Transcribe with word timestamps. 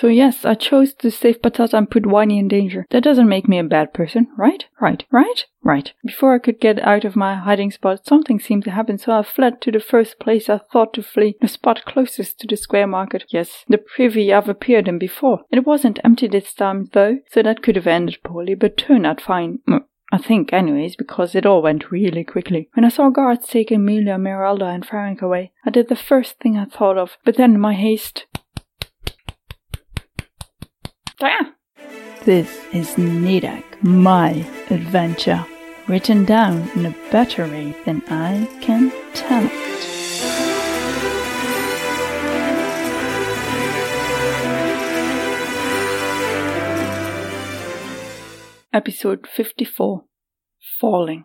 So 0.00 0.06
yes, 0.06 0.44
I 0.44 0.54
chose 0.54 0.94
to 0.94 1.10
save 1.10 1.42
Patata 1.42 1.74
and 1.74 1.90
put 1.90 2.06
Whiny 2.06 2.38
in 2.38 2.46
danger. 2.46 2.86
That 2.90 3.02
doesn't 3.02 3.28
make 3.28 3.48
me 3.48 3.58
a 3.58 3.64
bad 3.64 3.92
person, 3.92 4.28
right? 4.36 4.64
Right, 4.80 5.04
right, 5.10 5.44
right. 5.64 5.92
Before 6.06 6.34
I 6.34 6.38
could 6.38 6.60
get 6.60 6.78
out 6.78 7.04
of 7.04 7.16
my 7.16 7.34
hiding 7.34 7.72
spot, 7.72 8.06
something 8.06 8.38
seemed 8.38 8.62
to 8.64 8.70
happen, 8.70 8.98
so 8.98 9.10
I 9.10 9.24
fled 9.24 9.60
to 9.62 9.72
the 9.72 9.80
first 9.80 10.20
place 10.20 10.48
I 10.48 10.58
thought 10.58 10.94
to 10.94 11.02
flee, 11.02 11.34
the 11.40 11.48
spot 11.48 11.84
closest 11.84 12.38
to 12.38 12.46
the 12.46 12.56
square 12.56 12.86
market. 12.86 13.24
Yes, 13.30 13.64
the 13.66 13.76
privy 13.78 14.32
I've 14.32 14.48
appeared 14.48 14.86
in 14.86 15.00
before. 15.00 15.40
It 15.50 15.66
wasn't 15.66 15.98
empty 16.04 16.28
this 16.28 16.54
time, 16.54 16.90
though, 16.92 17.18
so 17.32 17.42
that 17.42 17.64
could 17.64 17.74
have 17.74 17.88
ended 17.88 18.18
poorly, 18.22 18.54
but 18.54 18.76
turned 18.76 19.04
out 19.04 19.20
fine. 19.20 19.58
Mm, 19.68 19.82
I 20.10 20.18
think, 20.18 20.52
anyways, 20.52 20.96
because 20.96 21.34
it 21.34 21.44
all 21.44 21.60
went 21.60 21.90
really 21.90 22.24
quickly. 22.24 22.70
When 22.74 22.84
I 22.84 22.88
saw 22.88 23.10
guards 23.10 23.46
taking 23.46 23.78
Amelia, 23.78 24.16
Meralda, 24.16 24.74
and 24.74 24.86
Frank 24.86 25.20
away, 25.20 25.52
I 25.66 25.70
did 25.70 25.88
the 25.88 25.96
first 25.96 26.38
thing 26.38 26.56
I 26.56 26.64
thought 26.64 26.96
of, 26.96 27.18
but 27.24 27.36
then 27.36 27.60
my 27.60 27.74
haste, 27.74 28.24
there. 31.20 31.54
This 32.24 32.64
is 32.72 32.94
Nedek, 32.96 33.82
my 33.82 34.30
adventure, 34.70 35.44
written 35.86 36.24
down 36.24 36.68
in 36.76 36.86
a 36.86 36.94
better 37.10 37.44
way 37.44 37.74
than 37.84 38.02
I 38.08 38.46
can 38.60 38.92
tell 39.14 39.44
it. 39.44 39.68
Episode 48.72 49.26
54 49.26 50.04
Falling. 50.78 51.24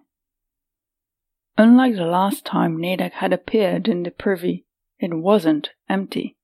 Unlike 1.58 1.96
the 1.96 2.06
last 2.06 2.46
time 2.46 2.78
Nedek 2.78 3.12
had 3.12 3.34
appeared 3.34 3.88
in 3.88 4.04
the 4.04 4.12
privy, 4.12 4.66
it 4.98 5.14
wasn't 5.14 5.72
empty. 5.88 6.36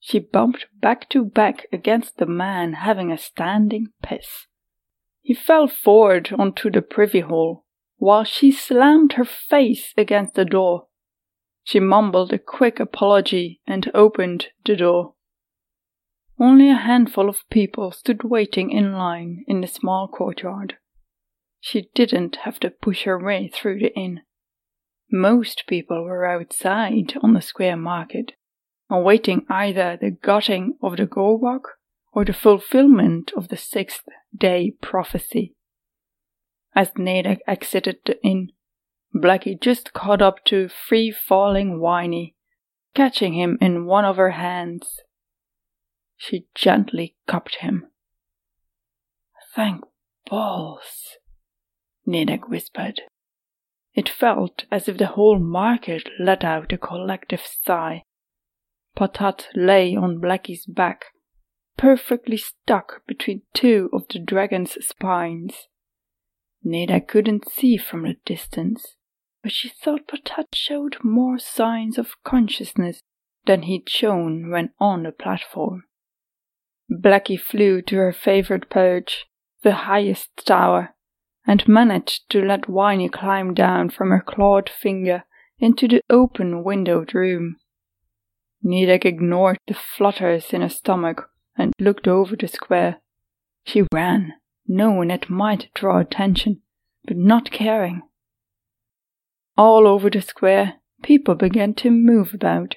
She 0.00 0.18
bumped 0.18 0.66
back 0.80 1.08
to 1.10 1.24
back 1.24 1.66
against 1.72 2.18
the 2.18 2.26
man 2.26 2.74
having 2.74 3.10
a 3.10 3.18
standing 3.18 3.88
piss. 4.02 4.46
He 5.20 5.34
fell 5.34 5.66
forward 5.66 6.32
onto 6.38 6.70
the 6.70 6.82
privy 6.82 7.20
hall, 7.20 7.64
while 7.96 8.24
she 8.24 8.52
slammed 8.52 9.14
her 9.14 9.24
face 9.24 9.92
against 9.96 10.34
the 10.34 10.44
door. 10.44 10.86
She 11.64 11.80
mumbled 11.80 12.32
a 12.32 12.38
quick 12.38 12.80
apology 12.80 13.60
and 13.66 13.90
opened 13.92 14.48
the 14.64 14.76
door. 14.76 15.14
Only 16.40 16.70
a 16.70 16.76
handful 16.76 17.28
of 17.28 17.48
people 17.50 17.90
stood 17.90 18.22
waiting 18.22 18.70
in 18.70 18.92
line 18.92 19.44
in 19.48 19.60
the 19.60 19.66
small 19.66 20.08
courtyard. 20.08 20.76
She 21.60 21.90
didn't 21.94 22.36
have 22.44 22.60
to 22.60 22.70
push 22.70 23.02
her 23.02 23.22
way 23.22 23.50
through 23.52 23.80
the 23.80 23.94
inn. 23.94 24.20
Most 25.10 25.64
people 25.66 26.04
were 26.04 26.24
outside 26.24 27.14
on 27.22 27.34
the 27.34 27.42
square 27.42 27.76
market, 27.76 28.32
awaiting 28.90 29.44
either 29.48 29.98
the 30.00 30.10
gutting 30.10 30.76
of 30.82 30.96
the 30.96 31.06
Gorbok 31.06 31.62
or 32.12 32.24
the 32.24 32.32
fulfillment 32.32 33.32
of 33.36 33.48
the 33.48 33.56
sixth 33.56 34.04
day 34.36 34.72
prophecy. 34.80 35.54
As 36.74 36.90
Nedek 36.92 37.38
exited 37.46 37.98
the 38.04 38.22
inn, 38.22 38.52
Blackie 39.14 39.60
just 39.60 39.92
caught 39.92 40.22
up 40.22 40.44
to 40.44 40.68
free 40.68 41.10
falling 41.10 41.80
Whiny, 41.80 42.34
catching 42.94 43.34
him 43.34 43.58
in 43.60 43.86
one 43.86 44.04
of 44.04 44.16
her 44.16 44.32
hands. 44.32 45.00
She 46.16 46.46
gently 46.54 47.16
cupped 47.26 47.56
him. 47.56 47.86
Thank 49.54 49.82
balls, 50.28 51.16
Nedek 52.06 52.48
whispered. 52.48 53.02
It 53.94 54.08
felt 54.08 54.64
as 54.70 54.88
if 54.88 54.98
the 54.98 55.06
whole 55.06 55.38
market 55.38 56.08
let 56.20 56.44
out 56.44 56.72
a 56.72 56.78
collective 56.78 57.42
sigh. 57.44 58.04
Patat 58.96 59.46
lay 59.54 59.94
on 59.94 60.20
Blackie's 60.20 60.66
back, 60.66 61.06
perfectly 61.76 62.36
stuck 62.36 63.06
between 63.06 63.42
two 63.54 63.88
of 63.92 64.02
the 64.10 64.18
dragon's 64.18 64.76
spines. 64.84 65.68
Neda 66.64 67.06
couldn't 67.06 67.50
see 67.50 67.76
from 67.76 68.02
the 68.02 68.16
distance, 68.24 68.96
but 69.42 69.52
she 69.52 69.68
thought 69.68 70.08
Patat 70.08 70.54
showed 70.54 70.96
more 71.02 71.38
signs 71.38 71.98
of 71.98 72.22
consciousness 72.24 73.02
than 73.46 73.62
he'd 73.62 73.88
shown 73.88 74.50
when 74.50 74.70
on 74.80 75.04
the 75.04 75.12
platform. 75.12 75.84
Blackie 76.90 77.40
flew 77.40 77.82
to 77.82 77.96
her 77.96 78.12
favorite 78.12 78.70
perch, 78.70 79.26
the 79.62 79.72
highest 79.72 80.30
tower, 80.44 80.94
and 81.46 81.66
managed 81.68 82.28
to 82.30 82.42
let 82.42 82.68
Whiny 82.68 83.08
climb 83.08 83.54
down 83.54 83.90
from 83.90 84.10
her 84.10 84.22
clawed 84.26 84.68
finger 84.68 85.24
into 85.58 85.88
the 85.88 86.02
open 86.10 86.62
windowed 86.64 87.14
room. 87.14 87.56
Nedek 88.64 89.04
ignored 89.04 89.58
the 89.66 89.74
flutters 89.74 90.52
in 90.52 90.62
her 90.62 90.68
stomach 90.68 91.30
and 91.56 91.72
looked 91.78 92.08
over 92.08 92.36
the 92.36 92.48
square. 92.48 93.00
She 93.64 93.84
ran, 93.92 94.34
knowing 94.66 95.10
it 95.10 95.30
might 95.30 95.68
draw 95.74 95.98
attention, 95.98 96.62
but 97.04 97.16
not 97.16 97.50
caring. 97.50 98.02
All 99.56 99.86
over 99.86 100.10
the 100.10 100.22
square, 100.22 100.74
people 101.02 101.34
began 101.34 101.74
to 101.74 101.90
move 101.90 102.34
about. 102.34 102.76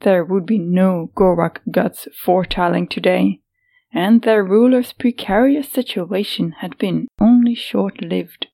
There 0.00 0.24
would 0.24 0.46
be 0.46 0.58
no 0.58 1.10
Gorak 1.16 1.60
guts 1.70 2.08
foretelling 2.22 2.88
today, 2.88 3.40
and 3.92 4.22
their 4.22 4.44
ruler's 4.44 4.92
precarious 4.92 5.68
situation 5.68 6.56
had 6.58 6.76
been 6.78 7.08
only 7.20 7.54
short 7.54 8.02
lived. 8.02 8.48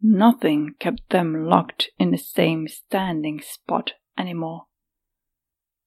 Nothing 0.00 0.74
kept 0.78 1.10
them 1.10 1.46
locked 1.46 1.90
in 1.98 2.12
the 2.12 2.18
same 2.18 2.68
standing 2.68 3.40
spot 3.40 3.94
anymore. 4.16 4.67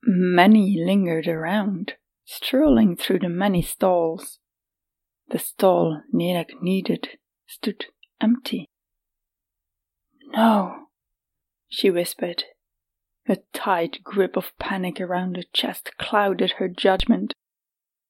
Many 0.04 0.76
lingered 0.84 1.28
around, 1.28 1.94
strolling 2.26 2.96
through 2.96 3.20
the 3.20 3.30
many 3.30 3.62
stalls. 3.62 4.40
The 5.30 5.40
stall 5.40 6.02
Nedek 6.14 6.62
needed 6.62 7.10
stood 7.48 7.86
empty. 8.20 8.68
No, 10.28 10.88
she 11.68 11.90
whispered. 11.90 12.46
A 13.28 13.38
tight 13.54 14.04
grip 14.04 14.36
of 14.36 14.58
panic 14.58 15.00
around 15.00 15.36
her 15.36 15.44
chest 15.54 15.92
clouded 15.98 16.54
her 16.54 16.68
judgment. 16.68 17.34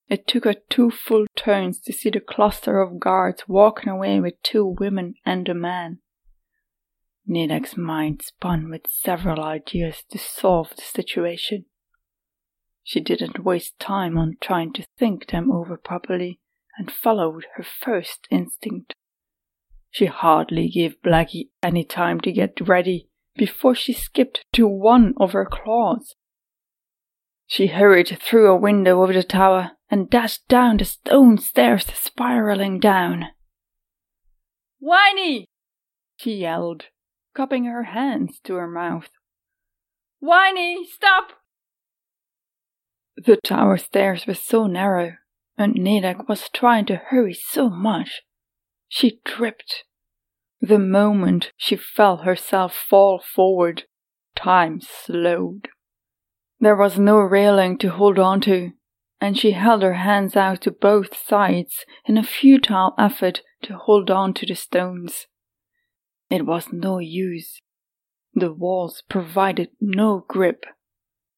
It 0.08 0.28
took 0.28 0.46
her 0.46 0.56
two 0.70 0.92
full 0.92 1.26
turns 1.36 1.80
to 1.82 1.94
see 1.94 2.10
the 2.10 2.20
cluster 2.20 2.80
of 2.80 3.00
guards 3.00 3.44
walking 3.48 3.90
away 3.90 4.20
with 4.20 4.42
two 4.44 4.66
women 4.66 5.16
and 5.26 5.48
a 5.50 5.54
man. 5.54 6.00
Nedek's 7.30 7.78
mind 7.78 8.22
spun 8.24 8.70
with 8.70 8.88
several 8.90 9.44
ideas 9.44 10.04
to 10.10 10.18
solve 10.18 10.70
the 10.76 10.82
situation. 10.82 11.66
She 12.84 13.00
didn't 13.00 13.44
waste 13.44 13.80
time 13.80 14.18
on 14.18 14.38
trying 14.42 14.74
to 14.74 14.86
think 14.98 15.30
them 15.30 15.52
over 15.52 15.78
properly 15.78 16.40
and 16.78 16.92
followed 16.92 17.46
her 17.56 17.64
first 17.64 18.28
instinct. 18.32 18.94
She 19.92 20.06
hardly 20.06 20.70
gave 20.70 21.02
Blackie 21.02 21.50
any 21.62 21.84
time 21.84 22.22
to 22.22 22.32
get 22.32 22.60
ready 22.62 23.10
before 23.36 23.76
she 23.76 23.94
skipped 23.94 24.46
to 24.54 24.68
one 24.68 25.14
of 25.18 25.34
her 25.34 25.46
claws. 25.46 26.16
She 27.46 27.68
hurried 27.68 28.18
through 28.22 28.50
a 28.50 28.56
window 28.56 29.02
of 29.04 29.14
the 29.14 29.24
tower 29.24 29.72
and 29.90 30.10
dashed 30.10 30.48
down 30.48 30.78
the 30.78 30.86
stone 30.86 31.38
stairs, 31.38 31.86
spiraling 31.94 32.80
down. 32.80 33.26
Whiny! 34.80 35.46
she 36.16 36.36
yelled, 36.36 36.86
cupping 37.36 37.66
her 37.66 37.84
hands 37.84 38.40
to 38.46 38.56
her 38.56 38.68
mouth. 38.68 39.10
Whiny, 40.20 40.86
stop! 40.86 41.41
The 43.18 43.38
tower 43.38 43.78
stairs 43.78 44.26
were 44.26 44.34
so 44.34 44.68
narrow, 44.68 45.14
and 45.58 45.76
Nedek 45.76 46.28
was 46.28 46.50
trying 46.50 46.86
to 46.86 46.96
hurry 46.96 47.34
so 47.34 47.70
much. 47.70 48.22
She 48.88 49.20
tripped. 49.26 49.84
The 50.62 50.80
moment 50.80 51.52
she 51.58 51.76
felt 51.76 52.24
herself 52.24 52.76
fall 52.76 53.20
forward, 53.20 53.84
time 54.36 54.80
slowed. 54.82 55.70
There 56.60 56.76
was 56.76 57.00
no 57.00 57.18
railing 57.18 57.78
to 57.80 57.90
hold 57.90 58.20
on 58.20 58.42
to, 58.42 58.72
and 59.20 59.38
she 59.38 59.52
held 59.52 59.82
her 59.82 59.94
hands 59.94 60.36
out 60.36 60.62
to 60.62 60.72
both 60.72 61.16
sides 61.18 61.86
in 62.06 62.18
a 62.18 62.24
futile 62.24 62.94
effort 62.98 63.42
to 63.64 63.76
hold 63.76 64.10
on 64.10 64.34
to 64.36 64.46
the 64.46 64.56
stones. 64.56 65.28
It 66.30 66.46
was 66.46 66.72
no 66.72 67.00
use. 67.00 67.62
The 68.34 68.54
walls 68.54 69.04
provided 69.10 69.70
no 69.82 70.26
grip. 70.28 70.66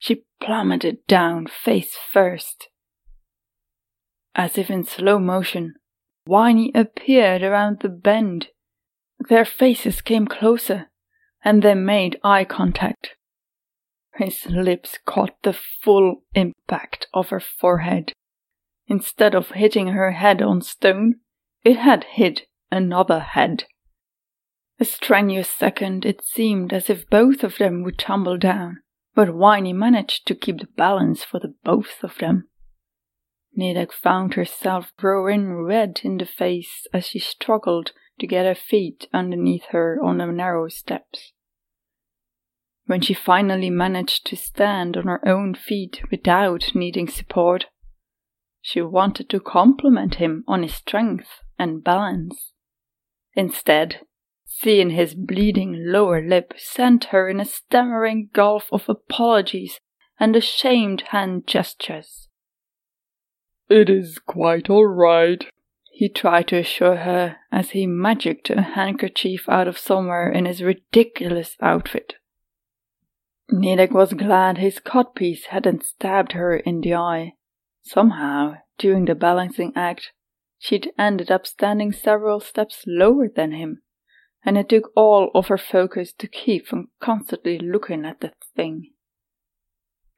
She 0.04 0.26
plummeted 0.42 1.08
down 1.08 1.48
face 1.48 1.96
first. 1.96 2.68
As 4.36 4.58
if 4.58 4.70
in 4.70 4.84
slow 4.84 5.18
motion, 5.18 5.76
Whiny 6.26 6.74
appeared 6.76 7.42
around 7.42 7.80
the 7.80 7.88
bend. 7.88 8.50
Their 9.30 9.46
faces 9.46 10.02
came 10.02 10.28
closer, 10.28 10.92
and 11.46 11.64
they 11.64 11.74
made 11.74 12.20
eye 12.22 12.44
contact. 12.44 13.16
His 14.16 14.46
lips 14.46 15.00
caught 15.06 15.42
the 15.44 15.54
full 15.54 16.24
impact 16.36 17.08
of 17.14 17.30
her 17.30 17.40
forehead. 17.40 18.12
Instead 18.88 19.34
of 19.34 19.52
hitting 19.52 19.88
her 19.88 20.12
head 20.12 20.42
on 20.42 20.62
stone, 20.62 21.22
it 21.64 21.78
had 21.78 22.04
hit 22.04 22.42
another 22.70 23.22
head. 23.22 23.64
A 24.82 24.84
strenuous 24.84 25.48
second, 25.48 26.04
it 26.04 26.26
seemed 26.26 26.74
as 26.74 26.90
if 26.90 27.10
both 27.10 27.42
of 27.42 27.58
them 27.58 27.84
would 27.84 27.98
tumble 27.98 28.38
down 28.38 28.83
but 29.16 29.36
Whiny 29.36 29.74
managed 29.74 30.26
to 30.28 30.36
keep 30.36 30.60
the 30.60 30.68
balance 30.76 31.24
for 31.24 31.40
the 31.40 31.54
both 31.64 32.04
of 32.04 32.18
them. 32.18 32.50
Nedek 33.58 33.92
found 33.94 34.34
herself 34.34 34.92
growing 34.98 35.54
red 35.54 36.02
in 36.04 36.18
the 36.18 36.26
face 36.26 36.88
as 36.94 37.08
she 37.08 37.20
struggled 37.20 37.92
to 38.20 38.28
get 38.28 38.46
her 38.46 38.56
feet 38.56 39.08
underneath 39.14 39.66
her 39.70 40.00
on 40.04 40.18
the 40.18 40.26
narrow 40.26 40.68
steps. 40.70 41.34
When 42.86 43.02
she 43.02 43.14
finally 43.14 43.70
managed 43.70 44.26
to 44.28 44.36
stand 44.36 44.98
on 44.98 45.06
her 45.06 45.26
own 45.28 45.56
feet 45.56 46.02
without 46.12 46.76
needing 46.76 47.08
support, 47.08 47.68
she 48.62 48.82
wanted 48.82 49.30
to 49.30 49.40
compliment 49.40 50.16
him 50.16 50.44
on 50.48 50.64
his 50.64 50.74
strength 50.74 51.30
and 51.60 51.84
balance. 51.84 52.54
Instead, 53.36 54.02
seeing 54.60 54.92
his 54.92 55.16
bleeding 55.16 55.76
lower 55.78 56.22
lip 56.22 56.54
sent 56.58 57.06
her 57.06 57.28
in 57.28 57.40
a 57.40 57.46
stammering 57.46 58.30
gulf 58.34 58.70
of 58.72 58.88
apologies 58.88 59.80
and 60.20 60.36
ashamed 60.36 61.02
hand 61.10 61.48
gestures. 61.48 62.28
It 63.70 63.90
is 63.90 64.20
quite 64.20 64.70
all 64.70 64.86
right, 64.86 65.46
he 65.92 66.10
tried 66.10 66.48
to 66.50 66.60
assure 66.60 66.98
her 66.98 67.38
as 67.52 67.72
he 67.72 67.88
magicked 67.88 68.50
a 68.50 68.62
handkerchief 68.62 69.50
out 69.50 69.68
of 69.68 69.78
somewhere 69.78 70.32
in 70.32 70.46
his 70.46 70.62
ridiculous 70.62 71.56
outfit. 71.62 72.16
Nedek 73.52 73.92
was 73.92 74.14
glad 74.14 74.58
his 74.58 74.80
codpiece 74.80 75.46
hadn't 75.46 75.84
stabbed 75.84 76.32
her 76.34 76.56
in 76.56 76.82
the 76.82 76.96
eye. 76.96 77.34
Somehow, 77.84 78.56
during 78.78 79.06
the 79.06 79.16
balancing 79.16 79.74
act, 79.76 80.12
she'd 80.58 80.92
ended 80.98 81.30
up 81.30 81.46
standing 81.46 81.92
several 81.92 82.40
steps 82.40 82.84
lower 82.88 83.28
than 83.28 83.52
him, 83.52 83.82
and 84.46 84.58
it 84.58 84.70
took 84.70 84.92
all 84.96 85.32
of 85.34 85.48
her 85.48 85.58
focus 85.58 86.14
to 86.14 86.28
keep 86.28 86.68
from 86.68 86.90
constantly 87.00 87.58
looking 87.58 88.06
at 88.06 88.20
the 88.20 88.32
thing. 88.56 88.92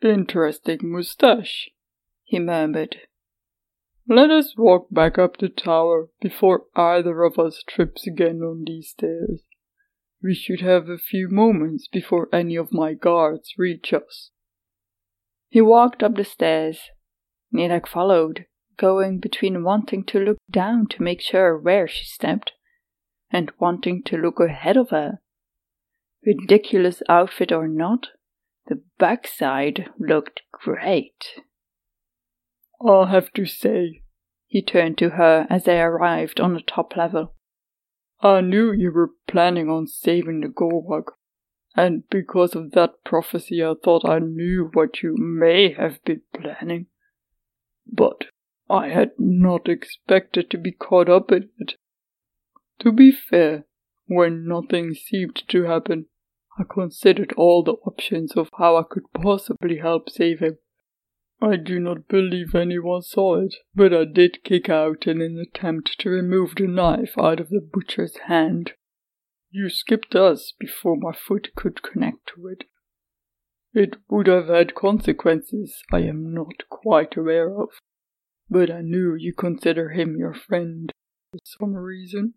Interesting 0.02 0.80
moustache, 0.84 1.70
he 2.24 2.40
murmured. 2.40 2.98
Let 4.08 4.30
us 4.30 4.54
walk 4.58 4.88
back 4.92 5.18
up 5.18 5.38
the 5.38 5.50
tower 5.50 6.10
before 6.22 6.64
either 6.76 7.24
of 7.24 7.40
us 7.40 7.64
trips 7.68 8.06
again 8.06 8.42
on 8.42 8.64
these 8.66 8.90
stairs. 8.90 9.42
We 10.22 10.36
should 10.36 10.62
have 10.62 10.90
a 10.90 10.98
few 10.98 11.28
moments 11.30 11.88
before 11.92 12.30
any 12.34 12.56
of 12.56 12.72
my 12.72 12.94
guards 12.94 13.54
reach 13.58 13.94
us. 13.94 14.32
He 15.50 15.62
walked 15.62 16.04
up 16.04 16.16
the 16.16 16.24
stairs. 16.24 16.80
Nedek 17.54 17.88
followed, 17.88 18.46
going 18.78 19.20
between 19.20 19.64
wanting 19.64 20.04
to 20.06 20.20
look 20.20 20.38
down 20.52 20.88
to 20.88 21.04
make 21.04 21.22
sure 21.22 21.58
where 21.58 21.88
she 21.88 22.06
stepped 22.06 22.52
and 23.32 23.52
wanting 23.60 24.04
to 24.04 24.18
look 24.18 24.40
ahead 24.40 24.78
of 24.78 24.90
her. 24.90 25.20
Ridiculous 26.26 27.04
outfit 27.08 27.52
or 27.52 27.68
not, 27.68 28.08
the 28.68 28.82
backside 28.98 29.90
looked 30.00 30.42
great. 30.52 31.26
I'll 32.82 33.06
have 33.06 33.32
to 33.34 33.46
say, 33.46 34.02
he 34.48 34.62
turned 34.62 34.98
to 35.00 35.12
her 35.12 35.48
as 35.50 35.64
they 35.64 35.82
arrived 35.82 36.40
on 36.40 36.54
the 36.54 36.62
top 36.62 36.96
level. 36.96 37.34
I 38.22 38.42
knew 38.42 38.72
you 38.72 38.92
were 38.92 39.12
planning 39.28 39.70
on 39.70 39.88
saving 39.88 40.42
the 40.42 40.48
Gorwag, 40.48 41.12
and 41.76 42.04
because 42.10 42.56
of 42.56 42.72
that 42.72 43.04
prophecy 43.04 43.64
I 43.64 43.74
thought 43.84 44.08
I 44.08 44.20
knew 44.20 44.70
what 44.74 45.04
you 45.04 45.16
may 45.18 45.74
have 45.74 46.04
been 46.06 46.22
planning. 46.34 46.88
But 47.86 48.26
I 48.70 48.90
had 48.90 49.12
not 49.20 49.70
expected 49.70 50.50
to 50.50 50.58
be 50.58 50.72
caught 50.72 51.10
up 51.10 51.32
in 51.32 51.50
it. 51.60 51.76
To 52.80 52.92
be 52.92 53.12
fair, 53.12 53.66
when 54.08 54.48
nothing 54.48 54.94
seemed 54.94 55.44
to 55.48 55.64
happen, 55.64 56.08
I 56.58 56.64
considered 56.64 57.34
all 57.34 57.64
the 57.64 57.74
options 57.86 58.34
of 58.34 58.50
how 58.58 58.78
I 58.78 58.84
could 58.84 59.12
possibly 59.14 59.78
help 59.78 60.10
save 60.10 60.40
him. 60.40 60.58
I 61.42 61.58
do 61.58 61.80
not 61.80 62.08
believe 62.08 62.56
anyone 62.56 63.02
saw 63.02 63.42
it, 63.42 63.56
but 63.74 63.94
I 63.94 64.06
did 64.06 64.44
kick 64.44 64.70
out 64.70 65.06
in 65.06 65.22
an 65.22 65.38
attempt 65.38 66.00
to 66.00 66.10
remove 66.10 66.56
the 66.56 66.68
knife 66.68 67.18
out 67.18 67.40
of 67.40 67.50
the 67.50 67.60
butcher's 67.60 68.18
hand. 68.28 68.74
You 69.52 69.70
skipped 69.70 70.16
us 70.16 70.54
before 70.58 70.96
my 70.96 71.14
foot 71.14 71.56
could 71.56 71.82
connect 71.82 72.28
to 72.36 72.48
it. 72.48 72.66
It 73.74 73.98
would 74.10 74.28
have 74.28 74.48
had 74.48 74.76
consequences 74.76 75.84
I 75.92 76.00
am 76.00 76.34
not 76.34 76.70
quite 76.70 77.18
aware 77.18 77.60
of, 77.60 77.70
but 78.50 78.72
I 78.72 78.82
knew 78.82 79.16
you 79.16 79.34
consider 79.34 79.90
him 79.90 80.16
your 80.18 80.34
friend 80.34 80.92
for 81.32 81.40
some 81.44 81.74
reason. 81.74 82.36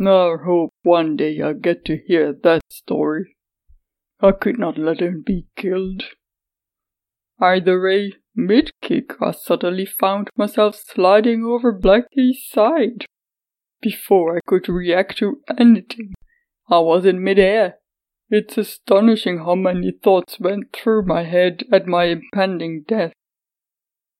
I 0.00 0.36
hope 0.44 0.72
one 0.82 1.16
day 1.16 1.40
I 1.40 1.52
get 1.52 1.84
to 1.84 1.96
hear 1.96 2.32
that 2.42 2.62
story. 2.68 3.36
I 4.20 4.32
could 4.32 4.58
not 4.58 4.76
let 4.76 5.00
him 5.00 5.22
be 5.24 5.46
killed. 5.56 6.04
Either 7.40 7.80
way, 7.80 8.14
mid 8.34 8.72
kick, 8.82 9.12
I 9.20 9.30
suddenly 9.30 9.86
found 9.86 10.30
myself 10.36 10.76
sliding 10.76 11.44
over 11.44 11.72
Blackie's 11.72 12.44
side. 12.48 13.06
Before 13.80 14.36
I 14.36 14.40
could 14.46 14.68
react 14.68 15.18
to 15.18 15.40
anything, 15.58 16.14
I 16.68 16.78
was 16.78 17.04
in 17.04 17.22
midair. 17.22 17.76
It's 18.30 18.58
astonishing 18.58 19.38
how 19.38 19.54
many 19.54 19.92
thoughts 19.92 20.40
went 20.40 20.72
through 20.72 21.04
my 21.04 21.24
head 21.24 21.64
at 21.70 21.86
my 21.86 22.04
impending 22.04 22.84
death. 22.88 23.12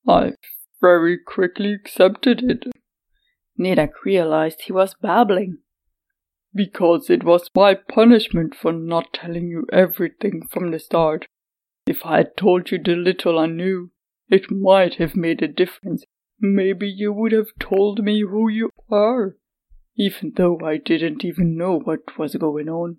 I 0.07 0.35
very 0.81 1.19
quickly 1.19 1.73
accepted 1.73 2.43
it. 2.43 2.65
Nedek 3.59 4.05
realized 4.05 4.63
he 4.63 4.73
was 4.73 4.95
babbling. 5.01 5.59
Because 6.55 7.11
it 7.11 7.25
was 7.25 7.51
my 7.55 7.75
punishment 7.75 8.55
for 8.55 8.73
not 8.73 9.13
telling 9.13 9.49
you 9.49 9.67
everything 9.73 10.47
from 10.47 10.71
the 10.71 10.79
start. 10.79 11.27
If 11.87 12.07
I 12.07 12.19
had 12.19 12.37
told 12.37 12.71
you 12.71 12.79
the 12.79 12.95
little 12.95 13.39
I 13.39 13.47
knew, 13.47 13.91
it 14.29 14.51
might 14.51 14.95
have 14.95 15.17
made 15.17 15.43
a 15.43 15.49
difference. 15.49 16.05
Maybe 16.41 16.89
you 16.89 17.13
would 17.13 17.33
have 17.33 17.49
told 17.59 18.05
me 18.05 18.21
who 18.21 18.49
you 18.49 18.71
are, 18.91 19.37
even 19.97 20.33
though 20.37 20.61
I 20.65 20.77
didn't 20.77 21.25
even 21.25 21.57
know 21.57 21.79
what 21.79 22.19
was 22.19 22.35
going 22.37 22.69
on. 22.69 22.99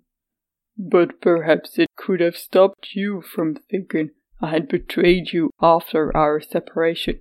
But 0.78 1.20
perhaps 1.20 1.78
it 1.78 1.88
could 1.96 2.20
have 2.20 2.36
stopped 2.36 2.94
you 2.94 3.22
from 3.22 3.56
thinking 3.70 4.10
I 4.40 4.50
had 4.50 4.68
betrayed 4.68 5.32
you 5.32 5.50
after 5.60 6.14
our 6.14 6.40
separation, 6.40 7.20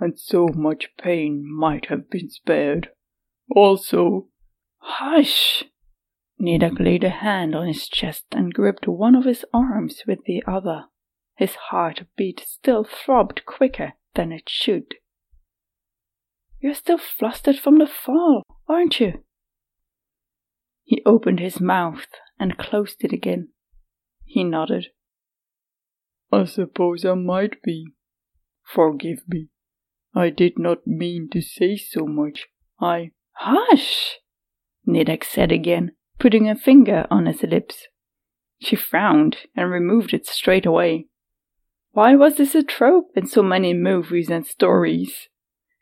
and 0.00 0.18
so 0.18 0.48
much 0.48 0.90
pain 0.96 1.44
might 1.44 1.86
have 1.86 2.08
been 2.08 2.30
spared. 2.30 2.90
Also, 3.50 4.28
hush! 4.78 5.64
Nedek 6.40 6.78
laid 6.78 7.04
a 7.04 7.10
hand 7.10 7.54
on 7.54 7.66
his 7.66 7.88
chest 7.88 8.26
and 8.32 8.54
gripped 8.54 8.86
one 8.86 9.14
of 9.14 9.24
his 9.24 9.44
arms 9.52 10.02
with 10.06 10.20
the 10.24 10.42
other. 10.46 10.84
His 11.36 11.54
heartbeat 11.54 12.40
still 12.40 12.84
throbbed 12.84 13.44
quicker 13.44 13.94
than 14.14 14.32
it 14.32 14.48
should. 14.48 14.94
You're 16.60 16.74
still 16.74 16.98
flustered 16.98 17.58
from 17.58 17.78
the 17.78 17.86
fall, 17.86 18.42
aren't 18.68 18.98
you? 18.98 19.24
He 20.84 21.02
opened 21.04 21.38
his 21.38 21.60
mouth 21.60 22.06
and 22.38 22.58
closed 22.58 23.04
it 23.04 23.12
again. 23.12 23.48
He 24.24 24.42
nodded. 24.42 24.88
I 26.32 26.44
suppose 26.44 27.04
I 27.04 27.14
might 27.14 27.62
be. 27.62 27.88
Forgive 28.64 29.20
me. 29.28 29.48
I 30.14 30.30
did 30.30 30.58
not 30.58 30.86
mean 30.86 31.28
to 31.30 31.40
say 31.40 31.76
so 31.76 32.06
much. 32.06 32.46
I. 32.80 33.12
Hush! 33.32 34.16
Nedek 34.88 35.22
said 35.22 35.52
again, 35.52 35.92
putting 36.18 36.48
a 36.48 36.56
finger 36.56 37.06
on 37.10 37.26
his 37.26 37.42
lips. 37.42 37.86
She 38.58 38.74
frowned 38.74 39.36
and 39.54 39.70
removed 39.70 40.14
it 40.14 40.26
straight 40.26 40.66
away. 40.66 41.06
Why 41.92 42.14
was 42.14 42.36
this 42.36 42.54
a 42.54 42.62
trope 42.62 43.10
in 43.14 43.26
so 43.26 43.42
many 43.42 43.74
movies 43.74 44.30
and 44.30 44.46
stories? 44.46 45.28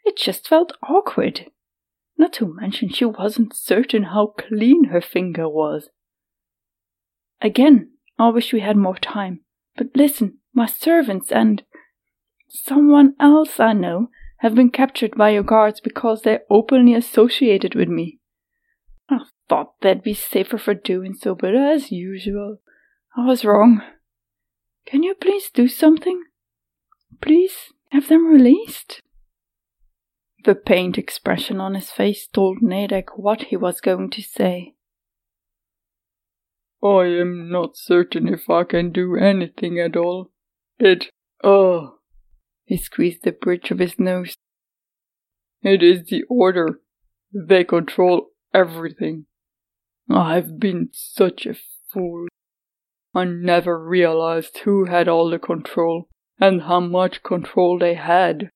It 0.04 0.16
just 0.16 0.48
felt 0.48 0.76
awkward. 0.82 1.46
Not 2.18 2.32
to 2.34 2.52
mention 2.52 2.88
she 2.88 3.04
wasn't 3.04 3.54
certain 3.54 4.04
how 4.04 4.34
clean 4.38 4.84
her 4.84 5.00
finger 5.00 5.48
was. 5.48 5.90
Again, 7.40 7.90
I 8.18 8.30
wish 8.30 8.52
we 8.52 8.60
had 8.60 8.76
more 8.76 8.96
time. 8.96 9.40
But 9.76 9.88
listen, 9.94 10.38
my 10.54 10.66
servants 10.66 11.30
and 11.30 11.62
someone 12.48 13.14
else 13.20 13.60
I 13.60 13.72
know 13.72 14.08
have 14.38 14.54
been 14.54 14.70
captured 14.70 15.16
by 15.16 15.30
your 15.30 15.42
guards 15.42 15.80
because 15.80 16.22
they're 16.22 16.42
openly 16.50 16.94
associated 16.94 17.74
with 17.74 17.88
me. 17.88 18.18
Thought 19.48 19.80
they'd 19.80 20.02
be 20.02 20.14
safer 20.14 20.58
for 20.58 20.74
doing 20.74 21.14
so, 21.14 21.34
but 21.34 21.54
as 21.54 21.92
usual, 21.92 22.58
I 23.16 23.24
was 23.26 23.44
wrong. 23.44 23.82
Can 24.86 25.02
you 25.02 25.14
please 25.14 25.50
do 25.50 25.68
something? 25.68 26.24
Please 27.20 27.72
have 27.90 28.08
them 28.08 28.26
released? 28.26 29.02
The 30.44 30.54
pained 30.54 30.98
expression 30.98 31.60
on 31.60 31.74
his 31.74 31.90
face 31.90 32.26
told 32.26 32.58
Nedek 32.60 33.16
what 33.16 33.42
he 33.44 33.56
was 33.56 33.80
going 33.80 34.10
to 34.10 34.22
say. 34.22 34.74
I 36.82 37.06
am 37.06 37.50
not 37.50 37.76
certain 37.76 38.28
if 38.28 38.48
I 38.48 38.64
can 38.64 38.92
do 38.92 39.16
anything 39.16 39.80
at 39.80 39.96
all. 39.96 40.30
It, 40.78 41.10
oh. 41.42 41.98
He 42.64 42.76
squeezed 42.76 43.24
the 43.24 43.32
bridge 43.32 43.70
of 43.70 43.78
his 43.78 43.98
nose. 43.98 44.36
It 45.62 45.82
is 45.82 46.06
the 46.08 46.22
order. 46.28 46.80
They 47.32 47.64
control 47.64 48.28
everything. 48.52 49.26
I've 50.08 50.58
been 50.60 50.90
such 50.92 51.46
a 51.46 51.54
fool. 51.92 52.26
I 53.14 53.24
never 53.24 53.82
realized 53.82 54.58
who 54.58 54.84
had 54.84 55.08
all 55.08 55.30
the 55.30 55.38
control 55.38 56.08
and 56.38 56.62
how 56.62 56.80
much 56.80 57.22
control 57.22 57.78
they 57.78 57.94
had. 57.94 58.50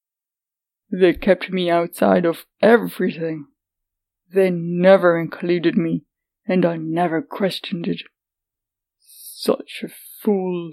They 0.92 1.14
kept 1.14 1.50
me 1.50 1.70
outside 1.70 2.24
of 2.24 2.46
everything. 2.60 3.46
They 4.32 4.50
never 4.50 5.18
included 5.18 5.76
me, 5.76 6.04
and 6.46 6.64
I 6.64 6.76
never 6.76 7.22
questioned 7.22 7.86
it. 7.88 8.02
Such 8.98 9.82
a 9.82 9.88
fool. 10.22 10.72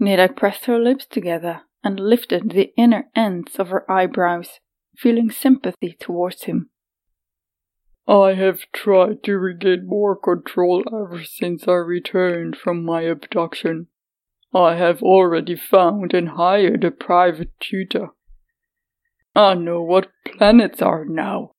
Neda 0.00 0.34
pressed 0.34 0.66
her 0.66 0.78
lips 0.78 1.06
together 1.06 1.62
and 1.82 2.00
lifted 2.00 2.50
the 2.50 2.72
inner 2.76 3.04
ends 3.14 3.58
of 3.58 3.68
her 3.68 3.90
eyebrows, 3.90 4.60
feeling 4.96 5.30
sympathy 5.30 5.96
towards 5.98 6.44
him. 6.44 6.70
I 8.06 8.34
have 8.34 8.70
tried 8.72 9.22
to 9.24 9.38
regain 9.38 9.86
more 9.86 10.14
control 10.14 10.84
ever 10.86 11.24
since 11.24 11.66
I 11.66 11.72
returned 11.72 12.56
from 12.56 12.84
my 12.84 13.02
abduction. 13.02 13.86
I 14.54 14.74
have 14.74 15.02
already 15.02 15.56
found 15.56 16.12
and 16.12 16.30
hired 16.30 16.84
a 16.84 16.90
private 16.90 17.58
tutor. 17.60 18.08
I 19.34 19.54
know 19.54 19.82
what 19.82 20.12
planets 20.24 20.82
are 20.82 21.04
now. 21.04 21.52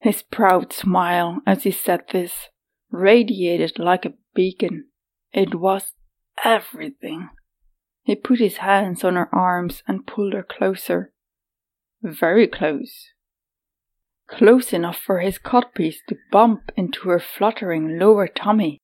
His 0.00 0.22
proud 0.22 0.72
smile 0.72 1.40
as 1.46 1.64
he 1.64 1.70
said 1.70 2.04
this 2.10 2.48
radiated 2.90 3.78
like 3.78 4.04
a 4.04 4.14
beacon. 4.34 4.88
It 5.32 5.56
was 5.56 5.92
everything. 6.42 7.28
He 8.02 8.14
put 8.14 8.38
his 8.38 8.58
hands 8.58 9.04
on 9.04 9.16
her 9.16 9.28
arms 9.34 9.82
and 9.86 10.06
pulled 10.06 10.32
her 10.32 10.42
closer. 10.42 11.12
Very 12.02 12.46
close. 12.46 13.10
Close 14.28 14.72
enough 14.72 14.98
for 14.98 15.20
his 15.20 15.38
codpiece 15.38 15.98
to 16.08 16.16
bump 16.32 16.72
into 16.76 17.08
her 17.08 17.20
fluttering 17.20 17.98
lower 17.98 18.26
tummy. 18.26 18.80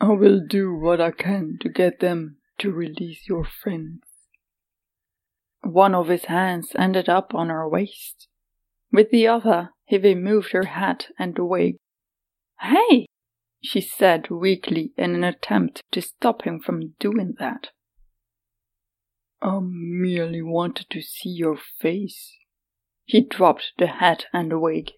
I 0.00 0.12
will 0.12 0.40
do 0.46 0.74
what 0.74 1.00
I 1.00 1.10
can 1.10 1.58
to 1.60 1.68
get 1.68 2.00
them 2.00 2.36
to 2.58 2.70
release 2.70 3.28
your 3.28 3.44
friends. 3.44 4.02
One 5.62 5.94
of 5.94 6.08
his 6.08 6.26
hands 6.26 6.72
ended 6.78 7.08
up 7.08 7.34
on 7.34 7.48
her 7.48 7.68
waist. 7.68 8.28
With 8.92 9.10
the 9.10 9.26
other, 9.26 9.70
he 9.84 9.98
removed 9.98 10.52
her 10.52 10.66
hat 10.66 11.08
and 11.18 11.36
wig. 11.38 11.76
Hey, 12.60 13.06
she 13.62 13.80
said 13.80 14.30
weakly 14.30 14.92
in 14.96 15.14
an 15.14 15.24
attempt 15.24 15.82
to 15.92 16.00
stop 16.00 16.42
him 16.42 16.60
from 16.60 16.94
doing 17.00 17.34
that. 17.38 17.68
I 19.42 19.58
merely 19.60 20.42
wanted 20.42 20.86
to 20.90 21.02
see 21.02 21.30
your 21.30 21.56
face. 21.56 22.36
He 23.06 23.20
dropped 23.20 23.74
the 23.78 23.86
hat 23.86 24.26
and 24.32 24.50
the 24.50 24.58
wig. 24.58 24.90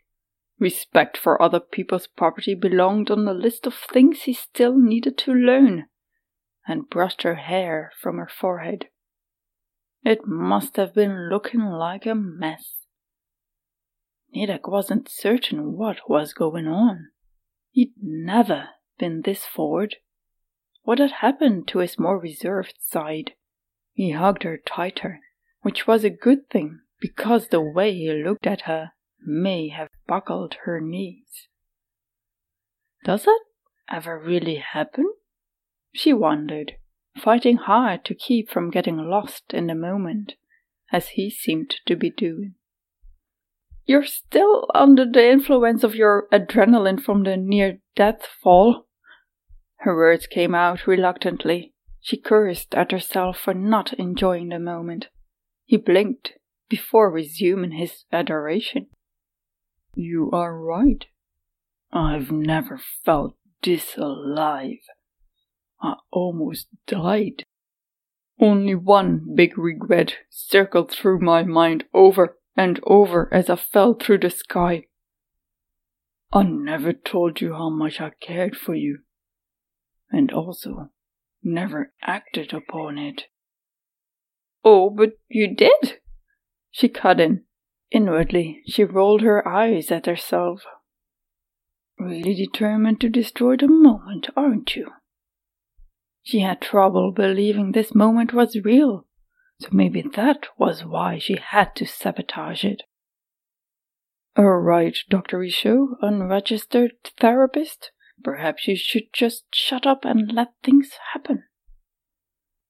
Respect 0.59 1.19
for 1.19 1.41
other 1.41 1.61
people's 1.61 2.07
property 2.07 2.55
belonged 2.55 3.11
on 3.11 3.27
the 3.27 3.35
list 3.35 3.67
of 3.67 3.75
things 3.75 4.23
he 4.23 4.33
still 4.33 4.79
needed 4.79 5.19
to 5.19 5.33
learn, 5.33 5.89
and 6.67 6.89
brushed 6.89 7.23
her 7.23 7.35
hair 7.35 7.93
from 8.01 8.17
her 8.17 8.27
forehead. 8.27 8.89
It 10.05 10.27
must 10.27 10.77
have 10.77 10.95
been 10.95 11.29
looking 11.29 11.61
like 11.61 12.07
a 12.07 12.15
mess. 12.15 12.87
Nedek 14.35 14.67
wasn't 14.67 15.11
certain 15.11 15.77
what 15.77 16.09
was 16.09 16.33
going 16.33 16.67
on. 16.67 17.11
He'd 17.71 17.93
never 18.03 18.71
been 18.99 19.21
this 19.21 19.45
forward. 19.45 19.97
What 20.83 20.99
had 20.99 21.11
happened 21.11 21.69
to 21.69 21.81
his 21.81 21.99
more 21.99 22.19
reserved 22.19 22.77
side? 22.81 23.35
He 23.93 24.13
hugged 24.13 24.45
her 24.45 24.57
tighter, 24.57 25.21
which 25.61 25.87
was 25.87 26.05
a 26.05 26.11
good 26.11 26.49
thing 26.49 26.81
because 27.01 27.49
the 27.49 27.61
way 27.61 27.93
he 27.95 28.13
looked 28.13 28.47
at 28.47 28.63
her 28.63 28.93
may 29.25 29.69
have 29.69 29.89
buckled 30.07 30.57
her 30.65 30.81
knees. 30.81 31.49
Does 33.05 33.25
that 33.25 33.41
ever 33.91 34.19
really 34.19 34.57
happen? 34.57 35.13
She 35.93 36.13
wondered, 36.13 36.73
fighting 37.17 37.57
hard 37.57 38.05
to 38.07 38.15
keep 38.15 38.51
from 38.51 38.71
getting 38.71 38.99
lost 38.99 39.53
in 39.55 39.67
the 39.67 39.75
moment, 39.75 40.35
as 40.93 41.11
he 41.11 41.31
seemed 41.31 41.75
to 41.87 41.97
be 41.97 42.11
doing. 42.11 42.55
You're 43.85 44.05
still 44.05 44.67
under 44.75 45.07
the 45.07 45.31
influence 45.31 45.83
of 45.83 45.95
your 45.95 46.29
adrenaline 46.31 47.01
from 47.01 47.23
the 47.23 47.37
near 47.37 47.79
death 47.97 48.27
fall. 48.43 48.87
Her 49.79 49.97
words 49.97 50.27
came 50.27 50.55
out 50.55 50.87
reluctantly. 50.87 51.73
She 52.01 52.19
cursed 52.19 52.75
at 52.75 52.93
herself 52.93 53.39
for 53.39 53.55
not 53.55 53.95
enjoying 53.95 54.51
the 54.51 54.59
moment. 54.59 55.09
He 55.65 55.79
blinked 55.79 56.33
before 56.69 57.11
resuming 57.11 57.73
his 57.73 58.05
adoration. 58.13 58.87
You 59.95 60.31
are 60.33 60.57
right. 60.57 61.07
I've 61.93 62.31
never 62.31 62.81
felt 63.05 63.35
this 63.63 63.97
alive. 63.97 64.85
I 65.81 65.95
almost 66.11 66.69
died. 66.87 67.45
Only 68.41 68.75
one 68.75 69.35
big 69.35 69.59
regret 69.59 70.15
circled 70.29 70.91
through 70.93 71.21
my 71.21 71.43
mind 71.43 71.85
over 71.93 72.37
and 72.57 72.81
over 72.85 73.33
as 73.33 73.49
I 73.51 73.57
fell 73.57 73.95
through 73.95 74.19
the 74.19 74.31
sky. 74.31 74.85
I 76.33 76.43
never 76.43 76.93
told 76.93 77.41
you 77.41 77.55
how 77.55 77.71
much 77.71 78.01
I 78.01 78.11
cared 78.21 78.57
for 78.57 78.75
you, 78.75 78.99
and 80.11 80.31
also 80.31 80.91
never 81.43 81.93
acted 82.03 82.53
upon 82.53 82.99
it. 82.99 83.23
Oh, 84.63 84.91
but 84.91 85.13
you 85.29 85.55
did, 85.55 86.01
she 86.71 86.89
cut 86.89 87.21
in. 87.21 87.45
Inwardly, 87.91 88.63
she 88.67 88.85
rolled 88.85 89.23
her 89.23 89.47
eyes 89.47 89.91
at 89.91 90.07
herself. 90.07 90.65
Really 91.99 92.35
determined 92.35 93.01
to 93.01 93.09
destroy 93.09 93.57
the 93.57 93.69
moment, 93.69 94.29
aren't 94.37 94.77
you? 94.77 94.93
She 96.23 96.41
had 96.41 96.61
trouble 96.61 97.13
believing 97.13 97.73
this 97.73 97.95
moment 97.95 98.33
was 98.33 98.57
real 98.63 99.07
so 99.61 99.69
maybe 99.73 100.03
that 100.03 100.47
was 100.57 100.85
why 100.85 101.19
she 101.19 101.37
had 101.37 101.75
to 101.77 101.87
sabotage 101.87 102.65
it. 102.65 102.83
Alright, 104.39 104.99
Dr. 105.09 105.39
Isho, 105.39 105.97
unregistered 106.01 106.93
therapist, 107.19 107.91
perhaps 108.23 108.69
you 108.69 108.77
should 108.77 109.13
just 109.13 109.45
shut 109.53 109.85
up 109.85 110.05
and 110.05 110.33
let 110.33 110.53
things 110.63 110.91
happen. 111.13 111.45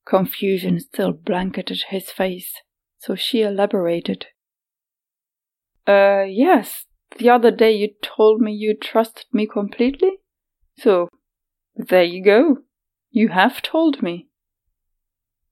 Confusion 0.06 0.80
still 0.80 1.12
blanketed 1.12 1.84
his 1.90 2.10
face, 2.10 2.54
so 2.98 3.14
she 3.14 3.42
elaborated. 3.42 4.26
Uh, 5.86 6.24
yes, 6.28 6.84
the 7.18 7.30
other 7.30 7.50
day 7.50 7.72
you 7.72 7.90
told 8.02 8.40
me 8.40 8.52
you 8.52 8.76
trusted 8.76 9.26
me 9.32 9.46
completely. 9.46 10.18
So, 10.76 11.08
there 11.74 12.04
you 12.04 12.22
go. 12.22 12.58
You 13.10 13.28
have 13.28 13.62
told 13.62 14.02
me. 14.02 14.28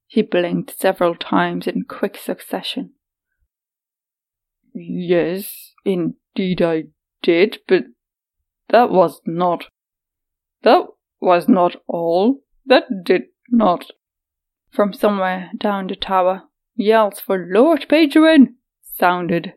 He 0.05 0.21
blinked 0.21 0.79
several 0.79 1.15
times 1.15 1.67
in 1.67 1.83
quick 1.83 2.17
succession. 2.17 2.93
Yes, 4.73 5.73
indeed 5.83 6.61
I 6.61 6.83
did, 7.21 7.59
but 7.67 7.85
that 8.69 8.91
was 8.91 9.21
not. 9.25 9.65
That 10.63 10.85
was 11.19 11.47
not 11.47 11.77
all. 11.87 12.41
That 12.65 12.85
did 13.03 13.23
not. 13.49 13.91
From 14.69 14.93
somewhere 14.93 15.51
down 15.57 15.87
the 15.87 15.95
tower, 15.95 16.43
yells 16.77 17.19
for 17.19 17.45
Lord 17.49 17.87
Pagerin 17.89 18.53
sounded. 18.81 19.53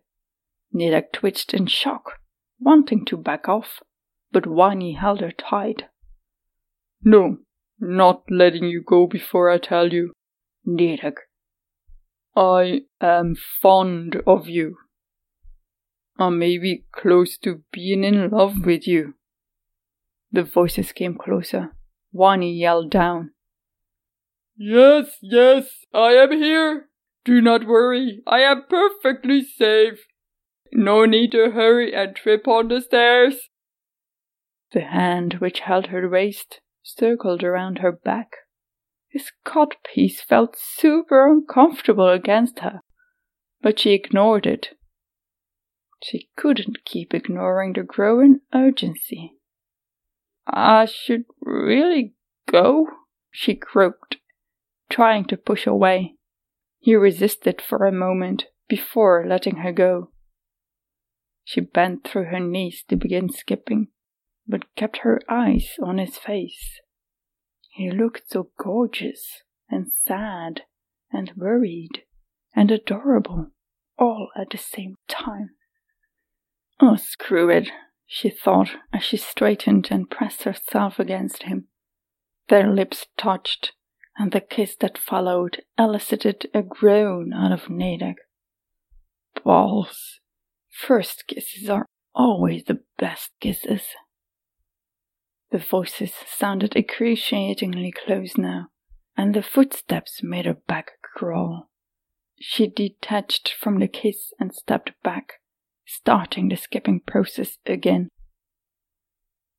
Nedek 0.75 1.13
twitched 1.13 1.55
in 1.55 1.67
shock, 1.67 2.19
wanting 2.59 3.05
to 3.07 3.17
back 3.17 3.49
off, 3.49 3.81
but 4.33 4.47
Whiny 4.47 4.95
held 4.95 5.21
her 5.21 5.33
tight. 5.33 5.85
No, 7.03 7.39
not 7.79 8.23
letting 8.31 8.65
you 8.65 8.83
go 8.83 9.07
before 9.07 9.51
I 9.51 9.59
tell 9.59 9.93
you. 9.93 10.13
Nedek, 10.67 11.15
I 12.37 12.83
am 13.01 13.35
fond 13.35 14.23
of 14.27 14.49
you. 14.49 14.77
I 16.19 16.29
may 16.29 16.59
be 16.59 16.85
close 16.93 17.39
to 17.39 17.63
being 17.73 18.05
in 18.05 18.29
love 18.31 18.67
with 18.67 18.87
you. 18.87 19.15
The 20.31 20.45
voices 20.45 20.93
came 20.93 21.17
closer. 21.17 21.75
Whiny 22.13 22.53
yelled 22.53 22.91
down. 22.91 23.31
Yes, 24.57 25.17
yes, 25.23 25.87
I 25.95 26.11
am 26.11 26.33
here. 26.33 26.90
Do 27.25 27.41
not 27.41 27.67
worry, 27.67 28.23
I 28.27 28.41
am 28.41 28.65
perfectly 28.69 29.43
safe. 29.43 30.07
No 30.73 31.05
need 31.05 31.33
to 31.33 31.51
hurry 31.51 31.95
and 31.95 32.17
trip 32.17 32.49
on 32.49 32.69
the 32.69 32.81
stairs. 32.81 33.49
The 34.73 34.83
hand 34.83 35.35
which 35.35 35.61
held 35.61 35.89
her 35.89 36.09
waist 36.09 36.61
circled 36.83 37.43
around 37.43 37.79
her 37.79 37.93
back. 37.93 38.37
His 39.09 39.33
codpiece 39.45 40.21
felt 40.21 40.57
super 40.57 41.31
uncomfortable 41.31 42.09
against 42.09 42.61
her, 42.61 42.81
but 43.61 43.81
she 43.81 43.93
ignored 43.93 44.47
it. 44.47 44.69
She 46.03 46.29
couldn't 46.37 46.85
keep 46.85 47.13
ignoring 47.13 47.75
the 47.75 47.83
growing 47.83 48.41
urgency. 48.55 49.33
I 50.47 50.87
should 50.87 51.25
really 51.43 52.15
go, 52.49 52.87
she 53.31 53.55
croaked, 53.55 54.17
trying 54.89 55.27
to 55.27 55.37
push 55.37 55.67
away. 55.67 56.15
He 56.81 56.95
resisted 56.97 57.61
for 57.61 57.87
a 57.87 57.93
moment 57.93 58.47
before 58.69 59.27
letting 59.27 59.57
her 59.57 59.71
go. 59.71 60.11
She 61.45 61.61
bent 61.61 62.05
through 62.05 62.25
her 62.25 62.41
knees 62.41 62.83
to 62.89 62.97
begin 62.97 63.29
skipping, 63.29 63.89
but 64.47 64.75
kept 64.77 64.99
her 64.99 65.21
eyes 65.29 65.75
on 65.83 65.99
his 65.99 66.17
face. 66.17 66.81
He 67.71 67.91
looked 67.91 68.31
so 68.31 68.51
gorgeous 68.59 69.43
and 69.69 69.93
sad 69.93 70.63
and 71.13 71.33
worried, 71.37 72.05
and 72.55 72.71
adorable, 72.71 73.51
all 73.99 74.31
at 74.35 74.51
the 74.51 74.59
same 74.59 74.97
time. 75.07 75.51
Oh, 76.81 76.97
screw 76.97 77.51
it, 77.51 77.71
she 78.07 78.31
thought 78.31 78.71
as 78.93 79.03
she 79.03 79.17
straightened 79.19 79.89
and 79.91 80.11
pressed 80.11 80.45
herself 80.45 80.99
against 80.99 81.43
him. 81.43 81.69
Their 82.49 82.73
lips 82.73 83.07
touched, 83.19 83.73
and 84.17 84.33
the 84.33 84.41
kiss 84.41 84.77
that 84.77 84.99
followed 84.99 85.63
elicited 85.79 86.49
a 86.53 86.63
groan 86.63 87.33
out 87.33 87.53
of 87.53 87.69
Nedek. 87.69 88.17
Balls. 89.45 90.21
First 90.69 91.25
kisses 91.27 91.69
are 91.69 91.87
always 92.15 92.65
the 92.65 92.81
best 92.99 93.31
kisses. 93.41 93.83
The 95.51 95.59
voices 95.59 96.13
sounded 96.27 96.77
excruciatingly 96.77 97.93
close 97.93 98.37
now, 98.37 98.69
and 99.17 99.35
the 99.35 99.43
footsteps 99.43 100.23
made 100.23 100.47
her 100.47 100.57
back 100.67 100.93
crawl. 101.03 101.71
She 102.39 102.69
detached 102.69 103.53
from 103.61 103.81
the 103.81 103.89
kiss 103.89 104.33
and 104.39 104.55
stepped 104.55 104.93
back, 105.03 105.35
starting 105.85 106.49
the 106.49 106.57
skipping 106.57 107.01
process 107.01 107.59
again. 107.67 108.09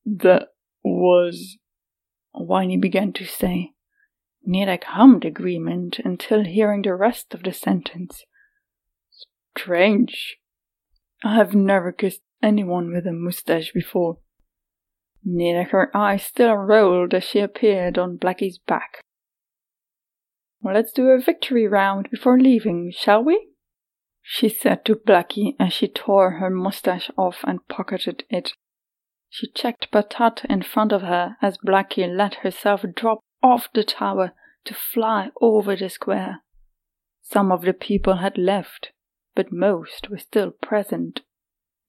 That 0.05 0.49
was. 0.83 1.57
Whiny 2.33 2.77
began 2.77 3.11
to 3.13 3.25
say. 3.25 3.73
Nedek 4.47 4.83
hummed 4.83 5.25
agreement 5.25 5.99
until 5.99 6.43
hearing 6.43 6.81
the 6.81 6.95
rest 6.95 7.33
of 7.33 7.43
the 7.43 7.53
sentence. 7.53 8.25
Strange. 9.57 10.37
I 11.23 11.35
have 11.35 11.53
never 11.53 11.91
kissed 11.91 12.21
anyone 12.41 12.91
with 12.91 13.05
a 13.05 13.11
mustache 13.11 13.71
before. 13.71 14.17
Neither 15.23 15.65
her 15.65 15.95
eyes 15.95 16.23
still 16.23 16.55
rolled 16.55 17.13
as 17.13 17.23
she 17.23 17.39
appeared 17.39 17.97
on 17.97 18.17
Blackie's 18.17 18.57
back. 18.57 19.03
Well, 20.61 20.73
let's 20.73 20.91
do 20.91 21.09
a 21.09 21.19
victory 21.19 21.67
round 21.67 22.09
before 22.09 22.39
leaving, 22.39 22.91
shall 22.91 23.23
we? 23.23 23.49
She 24.23 24.49
said 24.49 24.85
to 24.85 24.95
Blackie 24.95 25.55
as 25.59 25.73
she 25.73 25.87
tore 25.87 26.31
her 26.31 26.49
mustache 26.49 27.09
off 27.17 27.43
and 27.43 27.67
pocketed 27.67 28.23
it. 28.29 28.53
She 29.29 29.47
checked 29.51 29.91
Patat 29.91 30.45
in 30.45 30.61
front 30.61 30.91
of 30.91 31.01
her 31.01 31.37
as 31.41 31.57
Blackie 31.57 32.07
let 32.07 32.35
herself 32.35 32.83
drop 32.95 33.19
off 33.41 33.69
the 33.73 33.83
tower 33.83 34.33
to 34.65 34.73
fly 34.73 35.29
over 35.41 35.75
the 35.75 35.89
square. 35.89 36.41
Some 37.21 37.51
of 37.51 37.61
the 37.61 37.73
people 37.73 38.17
had 38.17 38.37
left, 38.37 38.91
but 39.35 39.51
most 39.51 40.09
were 40.09 40.17
still 40.17 40.51
present. 40.51 41.21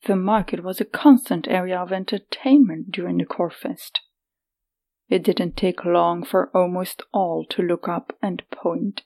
The 0.07 0.17
market 0.17 0.63
was 0.65 0.81
a 0.81 0.85
constant 0.85 1.47
area 1.49 1.79
of 1.79 1.93
entertainment 1.93 2.91
during 2.91 3.19
the 3.19 3.25
Corfest. 3.25 3.99
It 5.09 5.23
didn't 5.23 5.57
take 5.57 5.85
long 5.85 6.25
for 6.25 6.51
almost 6.55 7.03
all 7.13 7.45
to 7.51 7.63
look 7.63 7.89
up 7.89 8.17
and 8.23 8.43
point. 8.51 9.03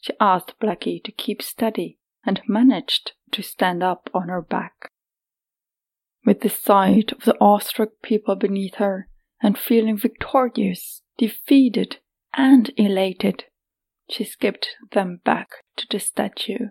She 0.00 0.12
asked 0.20 0.58
Blackie 0.60 1.02
to 1.02 1.12
keep 1.12 1.42
steady 1.42 1.98
and 2.24 2.40
managed 2.46 3.12
to 3.32 3.42
stand 3.42 3.82
up 3.82 4.08
on 4.14 4.28
her 4.28 4.42
back. 4.42 4.90
With 6.24 6.40
the 6.40 6.48
sight 6.48 7.12
of 7.12 7.24
the 7.24 7.36
awestruck 7.40 7.90
people 8.02 8.36
beneath 8.36 8.76
her, 8.76 9.08
and 9.42 9.58
feeling 9.58 9.98
victorious, 9.98 11.02
defeated, 11.18 11.98
and 12.36 12.70
elated, 12.76 13.44
she 14.10 14.24
skipped 14.24 14.68
them 14.92 15.20
back 15.24 15.48
to 15.76 15.86
the 15.90 15.98
statue. 15.98 16.68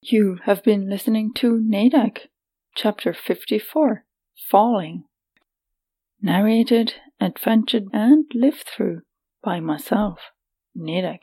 You 0.00 0.38
have 0.44 0.62
been 0.62 0.88
listening 0.88 1.32
to 1.34 1.60
Nedek, 1.60 2.28
Chapter 2.74 3.12
54 3.12 4.04
Falling. 4.50 5.04
Narrated, 6.22 6.94
adventured, 7.20 7.88
and 7.92 8.24
lived 8.34 8.64
through 8.64 9.00
by 9.42 9.60
myself, 9.60 10.18
Nedek. 10.76 11.20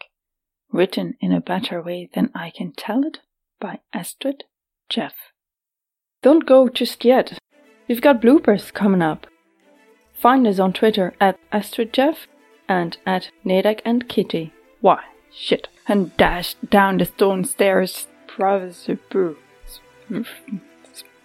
Written 0.71 1.13
in 1.21 1.31
a 1.31 1.39
better 1.39 1.81
way 1.81 2.09
than 2.13 2.31
I 2.35 2.51
can 2.55 2.73
tell 2.73 3.03
it 3.05 3.19
by 3.59 3.79
Astrid 3.93 4.43
Jeff. 4.89 5.13
Don't 6.21 6.45
go 6.45 6.67
just 6.67 7.05
yet. 7.05 7.37
We've 7.87 8.01
got 8.01 8.21
bloopers 8.21 8.73
coming 8.73 9.01
up. 9.01 9.27
Find 10.25 10.47
us 10.47 10.57
on 10.57 10.73
Twitter 10.73 11.13
at 11.21 11.37
AstridJeff 11.51 12.25
and 12.67 12.97
at 13.05 13.29
Nedek 13.45 13.81
and 13.85 14.09
Kitty. 14.09 14.53
Why, 14.81 15.03
shit. 15.31 15.67
And 15.87 16.17
dash 16.17 16.55
down 16.67 16.97
the 16.97 17.05
stone 17.05 17.43
stairs 17.43 18.07
Professor 18.25 18.97
Boo 19.11 19.37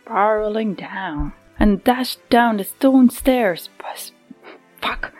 spiraling 0.04 0.74
down 0.74 1.32
and 1.58 1.82
dashed 1.82 2.20
down 2.28 2.58
the 2.58 2.64
stone 2.64 3.08
stairs. 3.08 3.70
Fuck. 4.82 5.14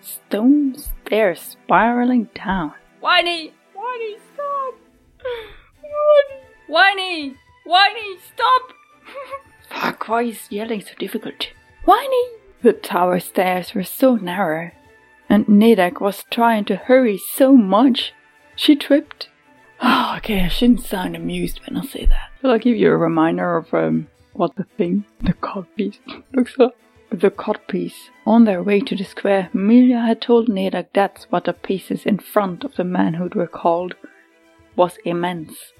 Stone 0.00 0.78
stairs 0.78 1.56
spiraling 1.62 2.28
down. 2.34 2.72
Whiny! 2.98 3.52
Whiny, 3.72 4.16
stop! 4.34 4.74
Whiny! 5.80 6.42
Whiny! 6.66 7.36
Whiny, 7.66 8.18
stop! 8.34 8.72
Fuck, 9.70 10.08
why 10.08 10.22
is 10.22 10.50
yelling 10.50 10.80
so 10.80 10.94
difficult? 10.98 11.50
Whiny! 11.84 12.41
The 12.62 12.72
tower 12.72 13.20
stairs 13.20 13.74
were 13.74 13.84
so 13.84 14.16
narrow, 14.16 14.70
and 15.28 15.46
Nedek 15.46 16.00
was 16.00 16.24
trying 16.30 16.64
to 16.66 16.76
hurry 16.76 17.18
so 17.18 17.52
much, 17.56 18.12
she 18.54 18.76
tripped 18.76 19.28
Oh, 19.84 20.14
okay, 20.18 20.44
I 20.44 20.48
shouldn't 20.48 20.82
sound 20.82 21.16
amused 21.16 21.60
when 21.66 21.76
I 21.76 21.84
say 21.84 22.06
that. 22.06 22.30
I'll 22.44 22.58
give 22.58 22.76
you 22.76 22.92
a 22.92 22.96
reminder 22.96 23.56
of 23.56 23.74
um, 23.74 24.06
what 24.32 24.54
the 24.54 24.62
thing, 24.62 25.04
the 25.20 25.32
codpiece, 25.32 25.98
looks 26.32 26.56
like. 26.56 26.70
The 27.10 27.32
codpiece. 27.32 28.10
On 28.24 28.44
their 28.44 28.62
way 28.62 28.78
to 28.78 28.94
the 28.94 29.04
square, 29.04 29.50
Milia 29.52 30.06
had 30.06 30.22
told 30.22 30.48
Nedek 30.48 30.86
that's 30.94 31.24
what 31.30 31.44
the 31.44 31.52
pieces 31.52 32.06
in 32.06 32.20
front 32.20 32.62
of 32.62 32.76
the 32.76 32.84
manhood 32.84 33.34
were 33.34 33.48
called. 33.48 33.96
Was 34.76 34.98
immense. 35.04 35.72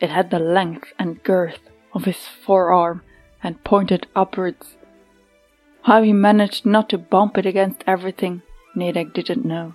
It 0.00 0.10
had 0.10 0.30
the 0.30 0.38
length 0.38 0.92
and 0.96 1.22
girth 1.24 1.58
of 1.92 2.04
his 2.04 2.24
forearm 2.26 3.02
and 3.42 3.62
pointed 3.64 4.06
upwards. 4.14 4.76
How 5.82 6.02
he 6.02 6.12
managed 6.12 6.66
not 6.66 6.88
to 6.90 6.98
bump 6.98 7.38
it 7.38 7.46
against 7.46 7.84
everything, 7.86 8.42
Nedek 8.76 9.12
didn't 9.12 9.44
know. 9.44 9.74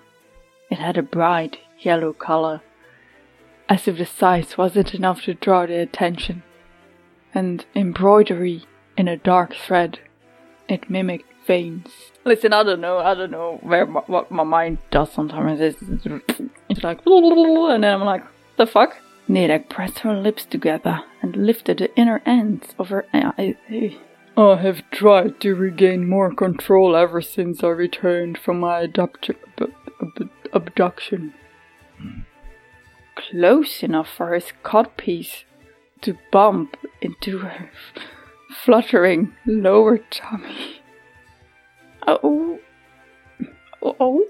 It 0.70 0.78
had 0.78 0.98
a 0.98 1.04
bright 1.04 1.58
yellow 1.80 2.13
color 2.13 2.62
as 3.68 3.88
if 3.88 3.98
the 3.98 4.06
size 4.06 4.58
wasn't 4.58 4.94
enough 4.94 5.24
to 5.24 5.34
draw 5.34 5.65
the 5.65 5.80
attention. 5.80 6.44
And 7.34 7.65
embroidery 7.76 8.63
in 8.98 9.08
a 9.08 9.18
dark 9.18 9.54
thread. 9.56 10.00
It 10.70 10.89
mimicked 10.89 11.32
veins. 11.46 11.89
Listen, 12.24 12.54
I 12.54 12.63
don't 12.63 12.82
know, 12.82 13.00
I 13.00 13.13
don't 13.13 13.32
know 13.32 13.60
where 13.62 13.86
my, 13.86 14.02
what 14.08 14.32
my 14.32 14.44
mind 14.44 14.78
does 14.89 15.12
sometimes. 15.12 15.60
It's, 15.60 15.78
it's 16.70 16.84
like, 16.84 17.00
and 17.06 17.84
then 17.84 17.94
I'm 17.94 18.06
like, 18.06 18.24
the 18.58 18.65
fuck? 18.65 18.98
Nedek 19.28 19.70
pressed 19.70 20.00
her 20.00 20.15
lips 20.15 20.46
together 20.46 21.04
and 21.22 21.36
lifted 21.36 21.80
the 21.80 21.94
inner 21.96 22.22
ends 22.26 22.74
of 22.80 22.89
her 22.89 23.06
eyes. 23.13 23.56
I 24.38 24.58
have 24.58 24.89
tried 24.91 25.39
to 25.41 25.56
regain 25.56 26.10
more 26.10 26.34
control 26.34 26.95
ever 26.95 27.21
since 27.21 27.63
I 27.63 27.67
returned 27.69 28.38
from 28.38 28.60
my 28.60 28.82
abduction. 28.82 29.38
abduction 30.54 31.34
close 33.15 33.82
enough 33.82 34.10
for 34.10 34.34
his 34.34 34.52
codpiece 34.63 35.43
to 36.02 36.17
bump 36.32 36.78
into 37.02 37.39
her 37.39 37.71
fluttering 38.63 39.34
lower 39.45 39.98
tummy. 39.98 40.82
Oh, 42.08 42.60
oh, 43.82 44.28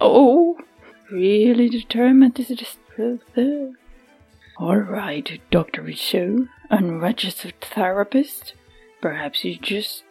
oh, 0.00 0.58
really 1.10 1.68
determined 1.68 2.36
to 2.36 2.54
disprove 2.54 3.22
there. 3.34 3.72
All 4.58 4.76
right, 4.76 5.40
Dr. 5.50 5.82
Richaud, 5.82 6.48
unregistered 6.68 7.60
therapist. 7.60 8.54
Perhaps 9.00 9.44
you 9.44 9.56
just 9.56 10.02